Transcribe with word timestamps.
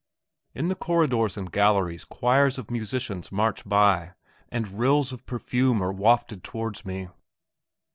In 0.55 0.67
the 0.67 0.73
corridors 0.73 1.37
and 1.37 1.51
galleries 1.51 2.05
choirs 2.05 2.57
of 2.57 2.71
musicians 2.71 3.31
march 3.31 3.69
by, 3.69 4.13
and 4.49 4.79
rills 4.79 5.11
of 5.11 5.27
perfume 5.27 5.79
are 5.83 5.91
wafted 5.93 6.43
towards 6.43 6.83
me. 6.83 7.09